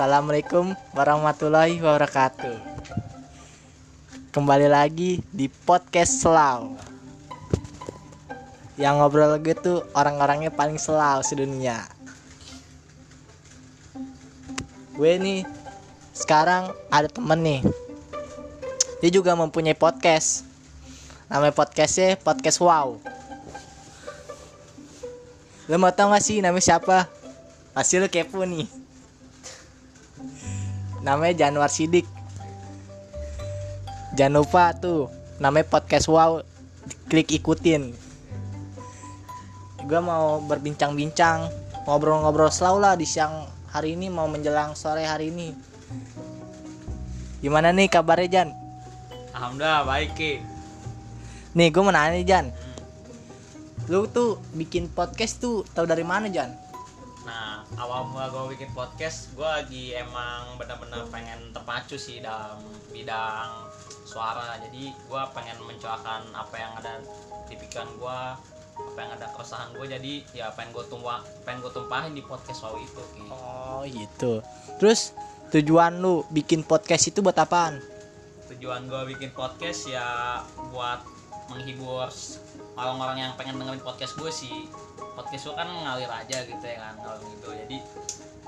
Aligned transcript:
Assalamualaikum 0.00 0.72
warahmatullahi 0.96 1.76
wabarakatuh. 1.76 2.56
Kembali 4.32 4.64
lagi 4.64 5.20
di 5.28 5.44
podcast 5.52 6.24
Selau. 6.24 6.72
Yang 8.80 8.94
ngobrol 8.96 9.36
gitu 9.44 9.84
orang-orangnya 9.92 10.48
paling 10.56 10.80
selau 10.80 11.20
sedunia. 11.20 11.84
Gue 14.96 15.20
nih 15.20 15.44
sekarang 16.16 16.72
ada 16.88 17.12
temen 17.12 17.36
nih. 17.44 17.60
Dia 19.04 19.10
juga 19.12 19.36
mempunyai 19.36 19.76
podcast. 19.76 20.48
Namanya 21.28 21.52
podcastnya 21.52 22.16
podcast 22.16 22.56
Wow. 22.56 22.96
Lo 25.68 25.76
mau 25.76 25.92
tau 25.92 26.08
gak 26.08 26.24
sih 26.24 26.40
namanya 26.40 26.64
siapa? 26.64 27.04
Pasti 27.76 28.00
lo 28.00 28.08
kepo 28.08 28.48
nih 28.48 28.80
namanya 31.00 31.46
Januar 31.46 31.72
Sidik. 31.72 32.04
Jangan 34.16 34.34
lupa 34.42 34.72
tuh 34.76 35.08
namanya 35.40 35.66
podcast 35.68 36.06
wow. 36.10 36.44
Klik 37.10 37.34
ikutin. 37.34 37.90
Gue 39.84 40.00
mau 40.00 40.38
berbincang-bincang 40.46 41.50
ngobrol-ngobrol 41.88 42.52
selalu 42.52 42.78
lah 42.78 42.94
di 42.94 43.06
siang 43.08 43.50
hari 43.70 43.98
ini 43.98 44.06
mau 44.06 44.30
menjelang 44.30 44.78
sore 44.78 45.02
hari 45.02 45.34
ini. 45.34 45.50
Gimana 47.42 47.74
nih 47.74 47.90
kabarnya 47.90 48.28
Jan? 48.30 48.48
Alhamdulillah 49.34 49.82
baik 49.88 50.10
Ki. 50.14 50.32
Nih 51.58 51.68
gue 51.74 51.82
mau 51.82 51.90
nanya 51.90 52.22
Jan. 52.22 52.46
Lu 53.90 54.06
tuh 54.06 54.38
bikin 54.54 54.86
podcast 54.86 55.42
tuh 55.42 55.66
tahu 55.74 55.88
dari 55.88 56.06
mana 56.06 56.30
Jan 56.30 56.69
Nah 57.24 57.60
awal 57.76 58.08
mula 58.08 58.32
gue 58.32 58.56
bikin 58.56 58.72
podcast 58.72 59.32
Gue 59.36 59.44
lagi 59.44 59.92
emang 59.92 60.56
benar-benar 60.56 61.04
pengen 61.12 61.52
terpacu 61.52 62.00
sih 62.00 62.24
dalam 62.24 62.60
bidang 62.88 63.68
suara. 64.08 64.56
Jadi 64.64 64.88
gue 64.90 65.22
pengen 65.36 65.58
mencuakan 65.62 66.32
apa 66.32 66.56
yang 66.56 66.72
ada 66.80 67.00
di 67.46 67.54
pikiran 67.60 67.90
gue 68.00 68.20
Apa 68.80 68.98
yang 68.98 69.12
ada 69.20 69.26
keresahan 69.36 69.70
gue 69.76 69.86
Jadi 69.86 70.12
ya 70.32 70.48
pengen 70.56 70.72
gue 70.72 70.84
tumpah, 70.88 71.20
pengen 71.44 71.60
gue 71.60 71.72
tumpahin 71.76 72.12
di 72.16 72.24
podcast 72.24 72.64
wow 72.64 72.76
itu 72.80 73.02
Ki. 73.12 73.24
Oh 73.28 73.84
gitu. 73.84 74.40
Terus 74.80 75.12
tujuan 75.52 76.00
lu 76.00 76.24
bikin 76.32 76.64
podcast 76.64 77.12
itu 77.12 77.20
buat 77.20 77.36
apaan? 77.36 77.82
Tujuan 78.48 78.88
gue 78.88 79.14
bikin 79.14 79.30
podcast 79.36 79.86
ya 79.92 80.40
buat 80.72 81.04
menghibur. 81.50 82.08
Orang-orang 82.78 83.28
yang 83.28 83.32
pengen 83.34 83.58
dengerin 83.58 83.82
podcast 83.82 84.14
gue 84.16 84.30
sih 84.30 84.70
podcast 85.18 85.50
gue 85.50 85.54
kan 85.58 85.68
ngalir 85.68 86.08
aja 86.08 86.38
gitu 86.46 86.64
ya 86.64 86.78
kan 86.80 86.94
kalau 87.02 87.18
gitu. 87.26 87.48
Jadi 87.52 87.76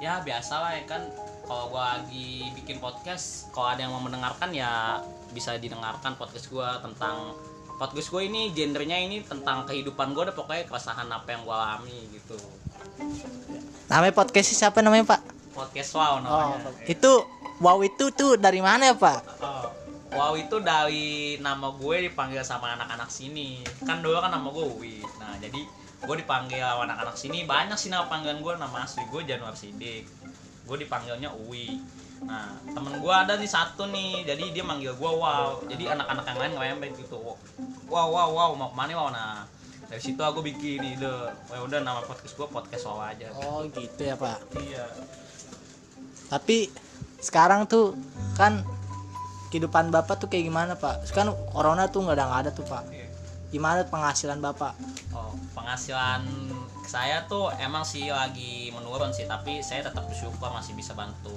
ya 0.00 0.22
biasa 0.22 0.54
lah 0.60 0.72
ya 0.78 0.84
kan 0.86 1.02
kalau 1.48 1.72
gue 1.74 1.82
lagi 1.82 2.30
bikin 2.56 2.78
podcast 2.78 3.50
kalau 3.50 3.74
ada 3.74 3.82
yang 3.82 3.92
mau 3.92 4.04
mendengarkan 4.04 4.54
ya 4.54 5.02
bisa 5.34 5.58
didengarkan 5.58 6.14
podcast 6.14 6.46
gue 6.46 6.68
tentang 6.84 7.34
podcast 7.80 8.12
gue 8.12 8.22
ini 8.28 8.52
genrenya 8.52 9.00
ini 9.00 9.24
tentang 9.24 9.64
kehidupan 9.64 10.12
gue 10.12 10.30
deh 10.30 10.36
pokoknya 10.36 10.68
keresahan 10.68 11.08
apa 11.08 11.28
yang 11.32 11.42
gue 11.48 11.56
alami 11.56 11.98
gitu. 12.12 12.36
Namanya 13.90 14.14
podcast 14.14 14.54
siapa 14.54 14.78
namanya 14.84 15.16
pak? 15.16 15.20
Podcast 15.56 15.90
wow 15.98 16.22
namanya. 16.22 16.70
Itu 16.86 17.26
wow 17.58 17.82
itu 17.82 18.14
tuh 18.14 18.38
dari 18.38 18.62
mana 18.62 18.92
ya 18.92 18.96
pak? 18.96 19.20
Oh, 19.42 19.49
wow 20.10 20.34
itu 20.34 20.56
dari 20.62 21.38
nama 21.38 21.70
gue 21.74 22.10
dipanggil 22.10 22.42
sama 22.42 22.74
anak-anak 22.74 23.10
sini. 23.10 23.62
Kan 23.86 24.02
dulu 24.02 24.18
kan 24.18 24.34
nama 24.34 24.48
gue 24.50 24.64
Uwi. 24.78 24.96
Nah 25.22 25.38
jadi 25.38 25.60
gue 26.00 26.16
dipanggil 26.18 26.62
sama 26.62 26.90
anak-anak 26.90 27.16
sini. 27.16 27.46
Banyak 27.46 27.78
sih 27.78 27.88
nama 27.92 28.10
panggilan 28.10 28.42
gue 28.42 28.52
nama 28.58 28.84
asli 28.84 29.06
gue 29.06 29.22
Januar 29.22 29.54
Sidik. 29.54 30.06
Gue 30.66 30.76
dipanggilnya 30.82 31.30
Uwi. 31.30 31.78
Nah 32.26 32.58
temen 32.66 32.98
gue 32.98 33.14
ada 33.14 33.38
nih 33.38 33.50
satu 33.50 33.86
nih. 33.88 34.26
Jadi 34.26 34.44
dia 34.50 34.64
manggil 34.66 34.92
gue 34.98 35.10
wow. 35.10 35.62
Jadi 35.66 35.86
anak-anak 35.86 36.24
yang 36.26 36.38
lain 36.38 36.52
ngerempet 36.58 36.90
gitu. 37.06 37.18
Wow 37.86 38.08
wow 38.10 38.28
wow. 38.34 38.50
Mau 38.58 38.70
ke 38.72 38.76
mana 38.76 38.92
wow? 38.98 39.08
Nah 39.14 39.46
dari 39.86 40.02
situ 40.02 40.22
aku 40.22 40.42
bikin 40.42 40.82
ide. 40.82 41.16
Ya 41.50 41.58
udah 41.62 41.78
nama 41.82 42.02
podcast 42.02 42.34
gue 42.34 42.48
podcast 42.50 42.84
wow 42.90 43.06
aja. 43.06 43.30
Oh 43.34 43.62
gitu 43.70 44.02
ya 44.02 44.18
pak. 44.18 44.42
Iya. 44.58 44.86
Tapi 46.30 46.70
sekarang 47.20 47.68
tuh 47.68 47.92
kan 48.38 48.64
kehidupan 49.50 49.90
bapak 49.90 50.16
tuh 50.22 50.30
kayak 50.30 50.46
gimana 50.46 50.72
pak? 50.78 51.04
Kan 51.10 51.34
corona 51.50 51.90
tuh 51.90 52.06
nggak 52.06 52.16
ada 52.16 52.24
nggak 52.30 52.40
ada 52.46 52.50
tuh 52.54 52.64
pak. 52.66 52.84
Iya. 52.90 53.06
gimana 53.50 53.82
penghasilan 53.82 54.38
bapak? 54.38 54.78
Oh, 55.10 55.34
penghasilan 55.58 56.22
saya 56.86 57.26
tuh 57.26 57.50
emang 57.58 57.82
sih 57.82 58.06
lagi 58.06 58.70
menurun 58.70 59.10
sih, 59.10 59.26
tapi 59.26 59.58
saya 59.58 59.90
tetap 59.90 60.06
bersyukur 60.06 60.54
masih 60.54 60.78
bisa 60.78 60.94
bantu 60.94 61.34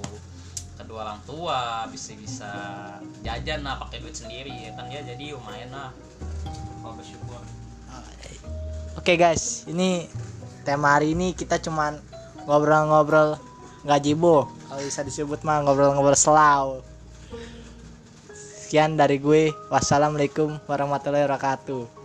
kedua 0.78 1.10
orang 1.10 1.18
tua, 1.26 1.86
bisa 1.90 2.14
bisa 2.14 2.50
jajan 3.26 3.66
lah 3.66 3.82
pakai 3.82 3.98
duit 3.98 4.14
sendiri. 4.14 4.70
Ya 4.70 4.78
kan 4.78 4.86
ya 4.86 5.02
jadi 5.02 5.34
lumayan 5.34 5.74
lah. 5.74 5.90
Kalau 6.82 6.94
bersyukur. 6.94 7.42
oke 8.94 9.12
guys. 9.18 9.66
Ini 9.66 10.06
tema 10.62 10.94
hari 10.94 11.18
ini 11.18 11.34
kita 11.34 11.58
cuman 11.58 11.98
ngobrol-ngobrol 12.46 13.36
nggak 13.84 14.00
jibo 14.00 14.48
kalau 14.68 14.80
bisa 14.80 15.04
disebut 15.04 15.44
mah 15.44 15.60
ngobrol-ngobrol 15.60 16.16
selau 16.16 16.80
sekian 18.74 18.98
dari 18.98 19.22
gue. 19.22 19.54
Wassalamualaikum 19.70 20.58
warahmatullahi 20.66 21.30
wabarakatuh 21.30 22.03